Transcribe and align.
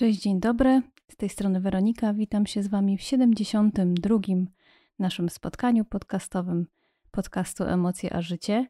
Cześć, 0.00 0.20
dzień 0.20 0.40
dobry. 0.40 0.82
Z 1.08 1.16
tej 1.16 1.28
strony 1.28 1.60
Weronika. 1.60 2.14
Witam 2.14 2.46
się 2.46 2.62
z 2.62 2.68
Wami 2.68 2.98
w 2.98 3.02
72. 3.02 4.18
naszym 4.98 5.28
spotkaniu 5.28 5.84
podcastowym 5.84 6.66
podcastu 7.10 7.64
Emocje 7.64 8.12
a 8.12 8.22
Życie. 8.22 8.66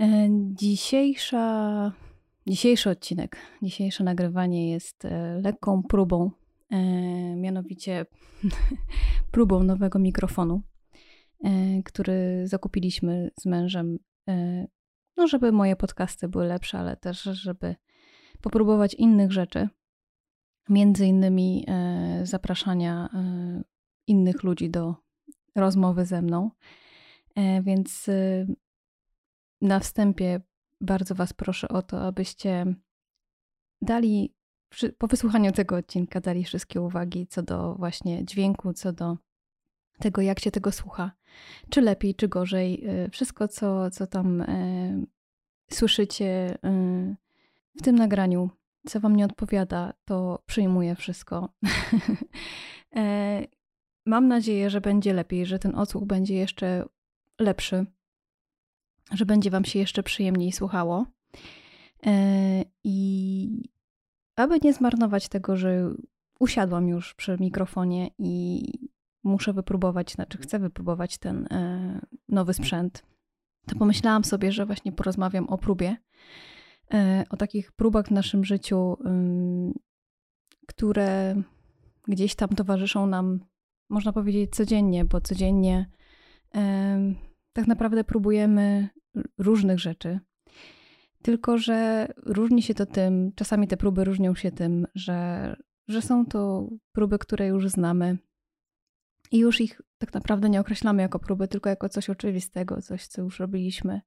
E, 0.00 0.28
dzisiejsza, 0.54 1.92
dzisiejszy 2.46 2.90
odcinek, 2.90 3.36
dzisiejsze 3.62 4.04
nagrywanie 4.04 4.70
jest 4.70 5.04
e, 5.04 5.40
lekką 5.44 5.82
próbą, 5.82 6.30
e, 6.70 6.76
mianowicie 7.36 8.06
próbą 9.32 9.62
nowego 9.62 9.98
mikrofonu, 9.98 10.62
który 11.84 12.42
zakupiliśmy 12.44 13.30
z 13.40 13.46
mężem, 13.46 13.98
no 15.16 15.26
żeby 15.26 15.52
moje 15.52 15.76
podcasty 15.76 16.28
były 16.28 16.46
lepsze, 16.46 16.78
ale 16.78 16.96
też 16.96 17.22
żeby 17.22 17.76
popróbować 18.40 18.94
innych 18.94 19.32
rzeczy 19.32 19.68
między 20.68 21.06
innymi 21.06 21.64
e, 21.68 22.20
zapraszania 22.26 23.08
e, 23.14 23.62
innych 24.06 24.42
ludzi 24.42 24.70
do 24.70 24.94
rozmowy 25.54 26.06
ze 26.06 26.22
mną. 26.22 26.50
E, 27.36 27.62
więc 27.62 28.10
na 29.60 29.80
wstępie 29.80 30.40
bardzo 30.80 31.14
Was 31.14 31.32
proszę 31.32 31.68
o 31.68 31.82
to, 31.82 32.02
abyście 32.06 32.74
dali, 33.82 34.34
po 34.98 35.06
wysłuchaniu 35.06 35.52
tego 35.52 35.76
odcinka, 35.76 36.20
dali 36.20 36.44
wszystkie 36.44 36.80
uwagi 36.80 37.26
co 37.26 37.42
do 37.42 37.74
właśnie 37.74 38.24
dźwięku, 38.24 38.72
co 38.72 38.92
do 38.92 39.16
tego, 39.98 40.22
jak 40.22 40.40
się 40.40 40.50
tego 40.50 40.72
słucha, 40.72 41.12
czy 41.70 41.80
lepiej, 41.80 42.14
czy 42.14 42.28
gorzej. 42.28 42.84
Wszystko, 43.10 43.48
co, 43.48 43.90
co 43.90 44.06
tam 44.06 44.44
słyszycie 45.70 46.58
w 47.76 47.82
tym 47.82 47.96
nagraniu, 47.96 48.50
co 48.86 49.00
wam 49.00 49.16
nie 49.16 49.24
odpowiada, 49.24 49.92
to 50.04 50.42
przyjmuję 50.46 50.94
wszystko. 50.94 51.48
E, 52.96 53.46
mam 54.06 54.28
nadzieję, 54.28 54.70
że 54.70 54.80
będzie 54.80 55.12
lepiej, 55.12 55.46
że 55.46 55.58
ten 55.58 55.74
odsłuch 55.74 56.04
będzie 56.04 56.34
jeszcze 56.34 56.84
lepszy, 57.38 57.86
że 59.12 59.26
będzie 59.26 59.50
wam 59.50 59.64
się 59.64 59.78
jeszcze 59.78 60.02
przyjemniej 60.02 60.52
słuchało. 60.52 61.06
E, 62.06 62.64
I 62.84 63.70
aby 64.36 64.58
nie 64.62 64.72
zmarnować 64.72 65.28
tego, 65.28 65.56
że 65.56 65.94
usiadłam 66.40 66.88
już 66.88 67.14
przy 67.14 67.36
mikrofonie 67.40 68.10
i 68.18 68.62
muszę 69.24 69.52
wypróbować, 69.52 70.12
znaczy 70.12 70.38
chcę 70.38 70.58
wypróbować 70.58 71.18
ten 71.18 71.46
e, 71.50 72.00
nowy 72.28 72.54
sprzęt, 72.54 73.02
to 73.66 73.76
pomyślałam 73.76 74.24
sobie, 74.24 74.52
że 74.52 74.66
właśnie 74.66 74.92
porozmawiam 74.92 75.48
o 75.48 75.58
próbie 75.58 75.96
o 77.30 77.36
takich 77.36 77.72
próbach 77.72 78.06
w 78.06 78.10
naszym 78.10 78.44
życiu, 78.44 78.96
które 80.66 81.42
gdzieś 82.08 82.34
tam 82.34 82.48
towarzyszą 82.48 83.06
nam, 83.06 83.40
można 83.90 84.12
powiedzieć, 84.12 84.50
codziennie, 84.50 85.04
bo 85.04 85.20
codziennie 85.20 85.86
tak 87.52 87.66
naprawdę 87.66 88.04
próbujemy 88.04 88.88
różnych 89.38 89.78
rzeczy. 89.78 90.20
Tylko, 91.22 91.58
że 91.58 92.08
różni 92.16 92.62
się 92.62 92.74
to 92.74 92.86
tym, 92.86 93.32
czasami 93.34 93.68
te 93.68 93.76
próby 93.76 94.04
różnią 94.04 94.34
się 94.34 94.52
tym, 94.52 94.86
że, 94.94 95.56
że 95.88 96.02
są 96.02 96.26
to 96.26 96.68
próby, 96.92 97.18
które 97.18 97.46
już 97.46 97.68
znamy 97.68 98.18
i 99.32 99.38
już 99.38 99.60
ich 99.60 99.80
tak 99.98 100.14
naprawdę 100.14 100.50
nie 100.50 100.60
określamy 100.60 101.02
jako 101.02 101.18
próby, 101.18 101.48
tylko 101.48 101.68
jako 101.68 101.88
coś 101.88 102.10
oczywistego, 102.10 102.82
coś, 102.82 103.06
co 103.06 103.22
już 103.22 103.40
robiliśmy. 103.40 104.00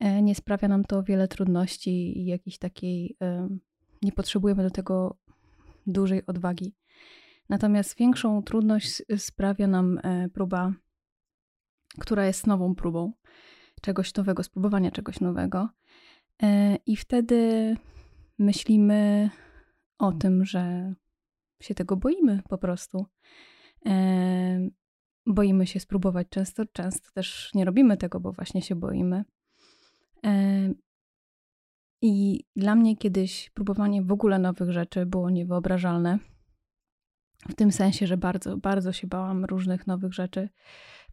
E, 0.00 0.22
nie 0.22 0.34
sprawia 0.34 0.68
nam 0.68 0.84
to 0.84 1.02
wiele 1.02 1.28
trudności 1.28 2.18
i 2.18 2.26
jakiejś 2.26 2.58
takiej, 2.58 3.16
nie 4.02 4.12
potrzebujemy 4.12 4.62
do 4.62 4.70
tego 4.70 5.18
dużej 5.86 6.26
odwagi. 6.26 6.74
Natomiast 7.48 7.98
większą 7.98 8.42
trudność 8.42 9.02
sprawia 9.16 9.66
nam 9.66 9.98
e, 10.02 10.28
próba, 10.28 10.72
która 12.00 12.26
jest 12.26 12.46
nową 12.46 12.74
próbą 12.74 13.12
czegoś 13.82 14.14
nowego, 14.14 14.42
spróbowania 14.42 14.90
czegoś 14.90 15.20
nowego. 15.20 15.68
E, 16.42 16.76
I 16.86 16.96
wtedy 16.96 17.76
myślimy 18.38 19.30
o 19.98 20.12
tym, 20.12 20.44
że 20.44 20.94
się 21.62 21.74
tego 21.74 21.96
boimy 21.96 22.42
po 22.48 22.58
prostu. 22.58 23.06
Boimy 25.26 25.66
się 25.66 25.80
spróbować 25.80 26.26
często, 26.30 26.66
często 26.66 27.10
też 27.14 27.50
nie 27.54 27.64
robimy 27.64 27.96
tego, 27.96 28.20
bo 28.20 28.32
właśnie 28.32 28.62
się 28.62 28.76
boimy. 28.76 29.24
I 32.02 32.44
dla 32.56 32.74
mnie 32.74 32.96
kiedyś 32.96 33.50
próbowanie 33.50 34.02
w 34.02 34.12
ogóle 34.12 34.38
nowych 34.38 34.72
rzeczy 34.72 35.06
było 35.06 35.30
niewyobrażalne. 35.30 36.18
W 37.48 37.54
tym 37.54 37.72
sensie, 37.72 38.06
że 38.06 38.16
bardzo, 38.16 38.56
bardzo 38.56 38.92
się 38.92 39.06
bałam 39.06 39.44
różnych 39.44 39.86
nowych 39.86 40.14
rzeczy 40.14 40.48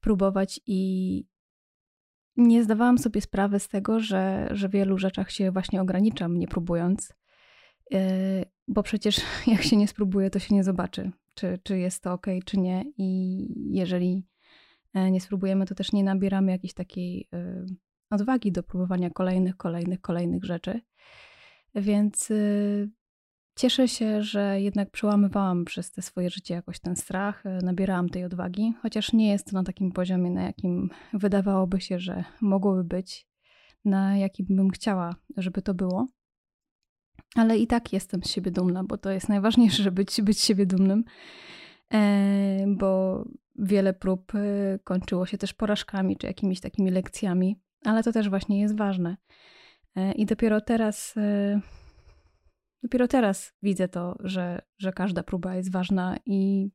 próbować 0.02 0.60
i 0.68 1.26
nie 2.38 2.64
zdawałam 2.64 2.98
sobie 2.98 3.22
sprawy 3.22 3.60
z 3.60 3.68
tego, 3.68 4.00
że, 4.00 4.48
że 4.52 4.70
w 4.70 4.72
wielu 4.72 4.98
rzeczach 4.98 5.32
się 5.32 5.52
właśnie 5.52 5.82
ograniczam, 5.82 6.40
nie 6.40 6.48
próbując. 6.48 7.14
E, 7.94 8.46
bo 8.68 8.84
przecież 8.84 9.22
jak 9.48 9.64
się 9.64 9.78
nie 9.78 9.88
spróbuje, 9.88 10.30
to 10.30 10.40
się 10.40 10.56
nie 10.56 10.64
zobaczy, 10.64 11.12
czy, 11.34 11.60
czy 11.64 11.78
jest 11.78 12.04
to 12.04 12.14
ok, 12.14 12.28
czy 12.46 12.58
nie. 12.58 12.86
I 12.98 13.48
jeżeli 13.76 14.24
e, 14.94 15.12
nie 15.12 15.22
spróbujemy, 15.22 15.66
to 15.66 15.76
też 15.76 15.92
nie 15.92 16.04
nabieramy 16.04 16.52
jakiejś 16.52 16.74
takiej 16.74 17.28
e, 17.34 17.66
odwagi 18.10 18.52
do 18.52 18.64
próbowania 18.64 19.10
kolejnych, 19.10 19.58
kolejnych, 19.58 20.02
kolejnych 20.02 20.44
rzeczy. 20.44 20.82
Więc 21.76 22.32
y, 22.32 22.90
cieszę 23.56 23.88
się, 23.88 24.24
że 24.24 24.62
jednak 24.62 24.92
przełamywałam 24.92 25.66
przez 25.66 25.92
te 25.92 26.02
swoje 26.02 26.30
życie 26.30 26.54
jakoś 26.54 26.80
ten 26.80 26.96
strach, 26.96 27.46
y, 27.46 27.50
nabierałam 27.50 28.10
tej 28.10 28.24
odwagi, 28.24 28.74
chociaż 28.82 29.14
nie 29.14 29.30
jest 29.30 29.48
to 29.48 29.54
na 29.54 29.64
takim 29.64 29.92
poziomie, 29.92 30.32
na 30.32 30.44
jakim 30.44 30.90
wydawałoby 31.14 31.82
się, 31.82 32.00
że 32.00 32.24
mogłoby 32.42 32.84
być, 32.84 33.28
na 33.86 34.18
jakim 34.18 34.46
bym 34.50 34.70
chciała, 34.70 35.16
żeby 35.38 35.62
to 35.62 35.74
było. 35.74 36.08
Ale 37.36 37.58
i 37.58 37.68
tak 37.68 37.94
jestem 37.94 38.24
z 38.24 38.30
siebie 38.30 38.52
dumna, 38.52 38.84
bo 38.84 38.98
to 38.98 39.12
jest 39.12 39.30
najważniejsze, 39.30 39.84
żeby 39.84 39.96
być, 39.96 40.22
być 40.22 40.40
siebie 40.40 40.66
dumnym, 40.66 41.04
e, 41.94 42.66
bo 42.68 43.24
wiele 43.56 43.94
prób 43.94 44.36
y, 44.36 44.80
kończyło 44.84 45.26
się 45.26 45.38
też 45.38 45.54
porażkami 45.54 46.18
czy 46.18 46.28
jakimiś 46.28 46.60
takimi 46.60 46.92
lekcjami, 46.92 47.60
ale 47.86 48.04
to 48.04 48.12
też 48.12 48.30
właśnie 48.30 48.62
jest 48.62 48.78
ważne. 48.78 49.18
E, 49.96 50.12
I 50.12 50.26
dopiero 50.26 50.62
teraz, 50.62 51.18
e, 51.18 51.62
dopiero 52.84 53.08
teraz 53.08 53.54
widzę 53.64 53.88
to, 53.88 54.18
że, 54.20 54.62
że 54.78 54.94
każda 54.94 55.24
próba 55.24 55.56
jest 55.56 55.72
ważna 55.72 56.18
i 56.26 56.70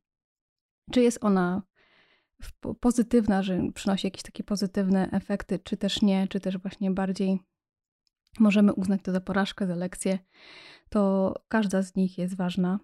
czy 0.91 1.01
jest 1.01 1.23
ona 1.23 1.61
pozytywna, 2.79 3.43
że 3.43 3.61
przynosi 3.73 4.07
jakieś 4.07 4.23
takie 4.23 4.43
pozytywne 4.43 5.09
efekty, 5.11 5.59
czy 5.59 5.77
też 5.77 6.01
nie, 6.01 6.27
czy 6.27 6.39
też 6.39 6.57
właśnie 6.57 6.91
bardziej 6.91 7.39
możemy 8.39 8.73
uznać 8.73 9.01
to 9.03 9.11
za 9.11 9.21
porażkę, 9.21 9.67
za 9.67 9.75
lekcję, 9.75 10.19
to 10.89 11.33
każda 11.47 11.81
z 11.81 11.95
nich 11.95 12.17
jest 12.17 12.37
ważna. 12.37 12.79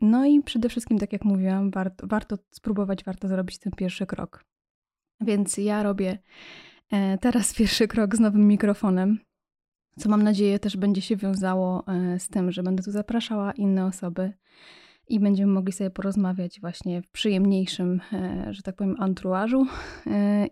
No 0.00 0.26
i 0.26 0.42
przede 0.42 0.68
wszystkim, 0.68 0.98
tak 0.98 1.12
jak 1.12 1.24
mówiłam, 1.24 1.70
warto, 1.70 2.06
warto 2.06 2.38
spróbować, 2.50 3.04
warto 3.04 3.28
zrobić 3.28 3.58
ten 3.58 3.72
pierwszy 3.72 4.06
krok. 4.06 4.44
Więc 5.20 5.56
ja 5.56 5.82
robię 5.82 6.18
teraz 7.20 7.54
pierwszy 7.58 7.88
krok 7.88 8.16
z 8.16 8.20
nowym 8.20 8.48
mikrofonem, 8.48 9.18
co 9.98 10.08
mam 10.08 10.22
nadzieję 10.22 10.58
też 10.58 10.76
będzie 10.76 11.02
się 11.02 11.16
wiązało 11.16 11.84
e, 11.86 12.18
z 12.18 12.28
tym, 12.28 12.52
że 12.52 12.62
będę 12.62 12.82
tu 12.82 12.90
zapraszała 12.90 13.52
inne 13.52 13.86
osoby 13.86 14.32
i 15.08 15.20
będziemy 15.20 15.52
mogli 15.52 15.72
sobie 15.72 15.90
porozmawiać 15.90 16.60
właśnie 16.60 17.02
w 17.02 17.10
przyjemniejszym, 17.10 18.00
e, 18.12 18.46
że 18.50 18.62
tak 18.62 18.76
powiem, 18.76 18.96
anturażu 18.98 19.66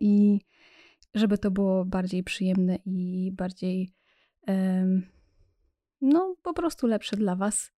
i 0.01 0.41
żeby 1.15 1.39
to 1.39 1.51
było 1.51 1.85
bardziej 1.85 2.23
przyjemne 2.23 2.79
i 2.85 3.31
bardziej 3.33 3.93
no 6.01 6.37
po 6.43 6.55
prostu 6.55 6.87
lepsze 6.87 7.17
dla 7.17 7.37
Was 7.37 7.73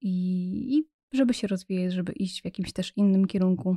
i 0.00 0.84
żeby 1.12 1.34
się 1.34 1.46
rozwijać, 1.46 1.92
żeby 1.92 2.12
iść 2.12 2.42
w 2.42 2.44
jakimś 2.44 2.72
też 2.72 2.92
innym 2.96 3.26
kierunku. 3.26 3.76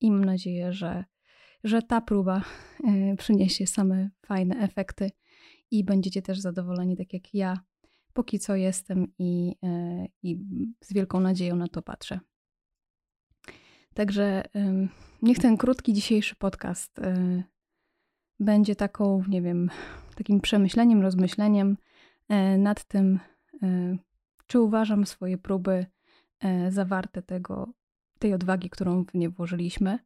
I 0.00 0.10
mam 0.10 0.24
nadzieję, 0.24 0.72
że 0.72 1.04
że 1.64 1.82
ta 1.82 2.00
próba 2.00 2.42
e, 2.84 3.16
przyniesie 3.16 3.66
same 3.66 4.10
fajne 4.26 4.56
efekty 4.56 5.10
i 5.70 5.84
będziecie 5.84 6.22
też 6.22 6.40
zadowoleni, 6.40 6.96
tak 6.96 7.12
jak 7.12 7.34
ja, 7.34 7.60
póki 8.12 8.38
co 8.38 8.56
jestem 8.56 9.06
i, 9.18 9.56
e, 9.62 10.06
i 10.22 10.38
z 10.80 10.92
wielką 10.92 11.20
nadzieją 11.20 11.56
na 11.56 11.68
to 11.68 11.82
patrzę. 11.82 12.20
Także 13.94 14.42
niech 15.22 15.38
ten 15.38 15.56
krótki 15.56 15.92
dzisiejszy 15.92 16.36
podcast 16.36 16.98
e, 16.98 17.42
będzie 18.40 18.76
taką, 18.76 19.22
nie 19.28 19.42
wiem, 19.42 19.70
takim 20.16 20.40
przemyśleniem, 20.40 21.02
rozmyśleniem 21.02 21.76
nad 22.58 22.84
tym, 22.84 23.20
czy 24.46 24.60
uważam 24.60 25.06
swoje 25.06 25.38
próby 25.38 25.86
zawarte 26.68 27.22
tego, 27.22 27.72
tej 28.18 28.34
odwagi, 28.34 28.70
którą 28.70 29.04
w 29.04 29.14
nie 29.14 29.30
włożyliśmy 29.30 29.98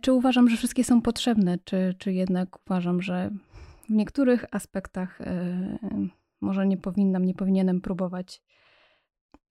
czy 0.00 0.12
uważam, 0.12 0.48
że 0.48 0.56
wszystkie 0.56 0.84
są 0.84 1.02
potrzebne, 1.02 1.58
czy, 1.64 1.94
czy 1.98 2.12
jednak 2.12 2.66
uważam, 2.66 3.02
że 3.02 3.30
w 3.88 3.90
niektórych 3.90 4.44
aspektach 4.52 5.20
e, 5.20 5.78
może 6.40 6.66
nie 6.66 6.76
powinnam, 6.76 7.24
nie 7.24 7.34
powinienem 7.34 7.80
próbować. 7.80 8.42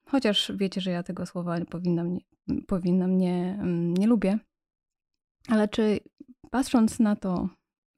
Chociaż 0.06 0.52
wiecie, 0.56 0.82
że 0.82 0.92
ja 0.92 1.04
tego 1.04 1.26
słowa 1.26 1.60
nie 1.60 1.66
powinnam, 1.66 2.14
nie, 2.14 2.62
powinnam, 2.68 3.18
nie, 3.18 3.58
mm, 3.62 3.94
nie 3.94 4.08
lubię. 4.08 4.40
Ale 5.48 5.68
czy 5.68 6.00
patrząc 6.52 7.00
na 7.00 7.16
to, 7.16 7.50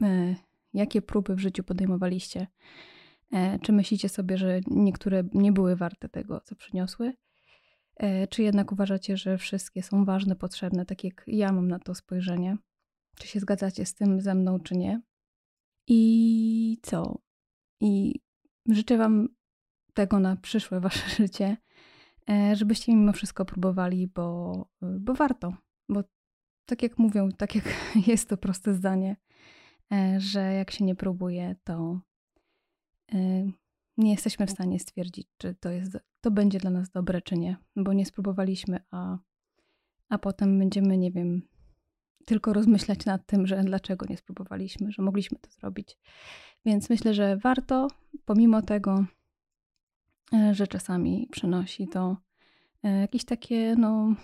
e, 0.01 0.35
jakie 0.73 1.01
próby 1.01 1.35
w 1.35 1.39
życiu 1.39 1.63
podejmowaliście, 1.63 2.47
e, 3.31 3.59
czy 3.59 3.71
myślicie 3.73 4.09
sobie, 4.09 4.37
że 4.37 4.59
niektóre 4.67 5.23
nie 5.33 5.51
były 5.51 5.75
warte 5.75 6.09
tego, 6.09 6.41
co 6.41 6.55
przyniosły? 6.55 7.13
E, 7.99 8.27
czy 8.27 8.43
jednak 8.43 8.71
uważacie, 8.71 9.17
że 9.17 9.37
wszystkie 9.37 9.83
są 9.83 10.05
ważne, 10.05 10.35
potrzebne, 10.35 10.85
tak 10.85 11.03
jak 11.03 11.23
ja 11.27 11.51
mam 11.51 11.67
na 11.67 11.79
to 11.79 11.95
spojrzenie? 11.95 12.57
Czy 13.15 13.27
się 13.27 13.39
zgadzacie 13.39 13.85
z 13.85 13.93
tym 13.93 14.21
ze 14.21 14.35
mną, 14.35 14.59
czy 14.59 14.77
nie? 14.77 15.01
I 15.87 16.77
co? 16.81 17.19
I 17.81 18.21
życzę 18.69 18.97
Wam 18.97 19.27
tego 19.93 20.19
na 20.19 20.35
przyszłe 20.35 20.79
Wasze 20.79 21.09
życie, 21.23 21.57
e, 22.29 22.55
żebyście 22.55 22.95
mimo 22.95 23.13
wszystko 23.13 23.45
próbowali, 23.45 24.07
bo, 24.07 24.65
bo 24.81 25.13
warto. 25.13 25.53
Bo 25.89 26.03
tak 26.65 26.83
jak 26.83 26.97
mówią, 26.97 27.29
tak 27.31 27.55
jak 27.55 27.65
jest 28.07 28.29
to 28.29 28.37
proste 28.37 28.73
zdanie, 28.73 29.17
e, 29.91 30.19
że 30.19 30.53
jak 30.53 30.71
się 30.71 30.85
nie 30.85 30.95
próbuje, 30.95 31.55
to 31.63 31.99
nie 33.97 34.11
jesteśmy 34.11 34.47
w 34.47 34.51
stanie 34.51 34.79
stwierdzić, 34.79 35.27
czy 35.37 35.55
to, 35.55 35.69
jest, 35.69 35.97
to 36.27 36.31
będzie 36.31 36.59
dla 36.59 36.71
nas 36.71 36.89
dobre, 36.89 37.21
czy 37.21 37.37
nie, 37.37 37.57
bo 37.75 37.93
nie 37.93 38.05
spróbowaliśmy, 38.05 38.79
a, 38.91 39.17
a 40.09 40.17
potem 40.17 40.59
będziemy, 40.59 40.97
nie 40.97 41.11
wiem, 41.11 41.41
tylko 42.25 42.53
rozmyślać 42.53 43.05
nad 43.05 43.25
tym, 43.25 43.47
że 43.47 43.63
dlaczego 43.63 44.05
nie 44.09 44.17
spróbowaliśmy, 44.17 44.91
że 44.91 45.01
mogliśmy 45.01 45.39
to 45.39 45.51
zrobić. 45.51 45.97
Więc 46.65 46.89
myślę, 46.89 47.13
że 47.13 47.37
warto, 47.37 47.87
pomimo 48.25 48.61
tego, 48.61 49.05
e, 50.33 50.55
że 50.55 50.67
czasami 50.67 51.27
przynosi 51.31 51.87
to 51.87 52.17
e, 52.83 52.99
jakieś 52.99 53.25
takie, 53.25 53.75
no, 53.75 54.15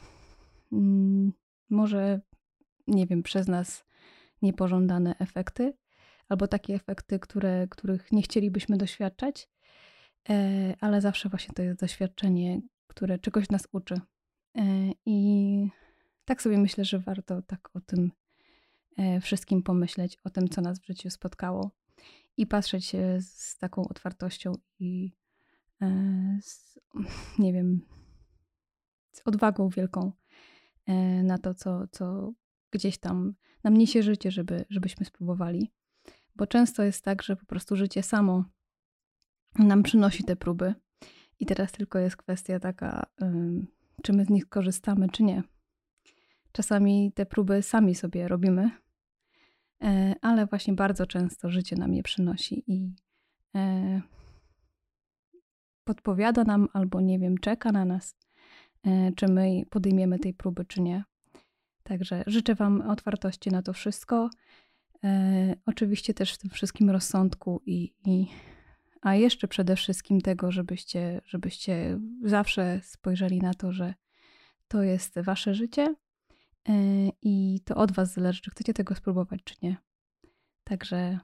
mm, 0.71 1.33
może, 1.69 2.21
nie 2.88 3.07
wiem, 3.07 3.23
przez 3.23 3.47
nas 3.47 3.85
niepożądane 4.41 5.15
efekty, 5.19 5.73
albo 6.29 6.47
takie 6.47 6.75
efekty, 6.75 7.19
które, 7.19 7.67
których 7.67 8.11
nie 8.11 8.21
chcielibyśmy 8.21 8.77
doświadczać, 8.77 9.49
ale 10.79 11.01
zawsze 11.01 11.29
właśnie 11.29 11.53
to 11.53 11.63
jest 11.63 11.79
doświadczenie, 11.79 12.61
które 12.87 13.19
czegoś 13.19 13.49
nas 13.49 13.67
uczy. 13.71 13.95
E, 14.55 14.61
I 15.05 15.69
tak 16.25 16.41
sobie 16.41 16.57
myślę, 16.57 16.85
że 16.85 16.99
warto 16.99 17.41
tak 17.41 17.69
o 17.73 17.81
tym 17.81 18.11
e, 18.97 19.21
wszystkim 19.21 19.63
pomyśleć, 19.63 20.17
o 20.23 20.29
tym, 20.29 20.49
co 20.49 20.61
nas 20.61 20.79
w 20.79 20.85
życiu 20.85 21.09
spotkało 21.09 21.71
i 22.37 22.47
patrzeć 22.47 22.91
z 23.19 23.57
taką 23.57 23.87
otwartością 23.87 24.53
i 24.79 25.11
z, 26.41 26.79
nie 27.39 27.53
wiem, 27.53 27.81
z 29.11 29.21
odwagą 29.25 29.69
wielką 29.69 30.11
na 31.23 31.37
to, 31.37 31.53
co, 31.53 31.87
co 31.91 32.33
gdzieś 32.71 32.97
tam 32.97 33.33
nam 33.63 33.77
niesie 33.77 34.03
życie, 34.03 34.31
żeby, 34.31 34.65
żebyśmy 34.69 35.05
spróbowali. 35.05 35.71
Bo 36.35 36.47
często 36.47 36.83
jest 36.83 37.03
tak, 37.03 37.23
że 37.23 37.35
po 37.35 37.45
prostu 37.45 37.75
życie 37.75 38.03
samo 38.03 38.45
nam 39.59 39.83
przynosi 39.83 40.23
te 40.23 40.35
próby. 40.35 40.73
I 41.39 41.45
teraz 41.45 41.71
tylko 41.71 42.00
jest 42.00 42.17
kwestia 42.17 42.59
taka, 42.59 43.05
czy 44.03 44.13
my 44.13 44.25
z 44.25 44.29
nich 44.29 44.50
korzystamy, 44.50 45.09
czy 45.09 45.23
nie. 45.23 45.44
Czasami 46.51 47.11
te 47.11 47.25
próby 47.25 47.61
sami 47.61 47.95
sobie 47.95 48.27
robimy, 48.27 48.71
e, 49.83 50.15
ale 50.21 50.45
właśnie 50.45 50.73
bardzo 50.73 51.07
często 51.07 51.50
życie 51.50 51.75
nam 51.75 51.94
je 51.94 52.03
przynosi 52.03 52.63
i 52.67 52.95
e, 53.55 54.01
podpowiada 55.83 56.44
nam 56.44 56.67
albo 56.73 57.01
nie 57.01 57.19
wiem, 57.19 57.38
czeka 57.38 57.71
na 57.71 57.85
nas, 57.85 58.15
e, 58.83 59.11
czy 59.11 59.27
my 59.27 59.61
podejmiemy 59.69 60.19
tej 60.19 60.33
próby, 60.33 60.65
czy 60.65 60.81
nie. 60.81 61.03
Także 61.83 62.23
życzę 62.27 62.56
Wam 62.56 62.81
otwartości 62.81 63.49
na 63.49 63.61
to 63.61 63.73
wszystko. 63.73 64.29
Oczywiście 65.65 66.13
też 66.13 66.33
w 66.33 66.38
tym 66.38 66.49
wszystkim 66.49 66.89
rozsądku 66.89 67.61
i, 67.65 67.94
i 68.06 68.27
a 69.03 69.15
jeszcze 69.15 69.47
przede 69.47 69.75
wszystkim 69.75 70.21
tego, 70.21 70.51
żebyście, 70.51 71.21
żebyście 71.25 72.00
zawsze 72.23 72.79
spojrzeli 72.83 73.39
na 73.39 73.53
to, 73.53 73.71
że 73.71 73.94
to 74.67 74.83
jest 74.83 75.19
wasze 75.19 75.55
życie 75.55 75.95
e, 76.69 76.73
i 77.21 77.59
to 77.65 77.75
od 77.75 77.91
was 77.91 78.13
zależy, 78.13 78.41
czy 78.41 78.51
chcecie 78.51 78.73
tego 78.73 78.95
spróbować, 78.95 79.39
czy 79.44 79.55
nie. 79.61 79.77
Także 80.63 81.19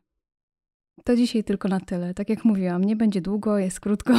to 1.04 1.16
dzisiaj 1.16 1.44
tylko 1.44 1.68
na 1.68 1.80
tyle. 1.80 2.14
Tak 2.14 2.30
jak 2.30 2.46
mówiłam, 2.46 2.84
nie 2.84 2.96
będzie 2.96 3.22
długo, 3.22 3.58
jest 3.58 3.80
krótko 3.80 4.14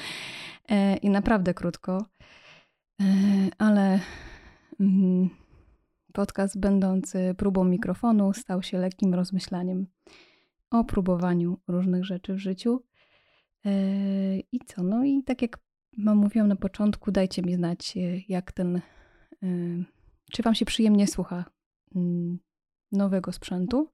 e, 0.68 0.96
i 0.96 1.10
naprawdę 1.10 1.54
krótko, 1.54 2.06
e, 3.00 3.04
ale 3.58 4.00
mm, 4.80 5.30
podcast 6.12 6.60
będący 6.60 7.34
próbą 7.38 7.64
mikrofonu 7.64 8.32
stał 8.32 8.62
się 8.62 8.78
lekkim 8.78 9.14
rozmyślaniem 9.14 9.86
o 10.70 10.84
próbowaniu 10.84 11.58
różnych 11.68 12.04
rzeczy 12.04 12.34
w 12.34 12.38
życiu. 12.38 12.82
E, 13.66 14.38
I 14.52 14.60
co? 14.66 14.82
No 14.82 15.04
i 15.04 15.22
tak 15.22 15.42
jak 15.42 15.58
mówiłam 15.96 16.48
na 16.48 16.56
początku, 16.56 17.12
dajcie 17.12 17.42
mi 17.42 17.54
znać, 17.54 17.96
e, 17.96 18.00
jak 18.28 18.52
ten, 18.52 18.76
e, 18.76 18.80
czy 20.32 20.42
Wam 20.42 20.54
się 20.54 20.64
przyjemnie 20.64 21.06
słucha 21.06 21.44
mm, 21.94 22.38
nowego 22.92 23.32
sprzętu. 23.32 23.88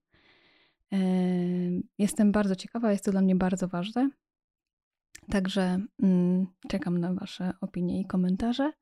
Jestem 1.99 2.33
bardzo 2.33 2.57
ciekawa, 2.57 2.93
jest 2.93 3.05
to 3.05 3.11
dla 3.11 3.21
mnie 3.21 3.37
bardzo 3.37 3.69
ważne. 3.69 4.11
Także 5.31 5.81
mm, 6.03 6.47
czekam 6.69 6.99
na 6.99 7.15
Wasze 7.15 7.53
opinie 7.61 8.01
i 8.01 8.05
komentarze. 8.05 8.73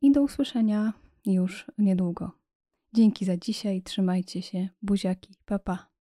I 0.00 0.12
do 0.12 0.22
usłyszenia 0.22 0.92
już 1.26 1.66
niedługo. 1.78 2.30
Dzięki 2.94 3.24
za 3.24 3.36
dzisiaj, 3.36 3.82
trzymajcie 3.82 4.42
się, 4.42 4.68
buziaki, 4.82 5.34
papa. 5.44 5.76
Pa. 5.76 5.95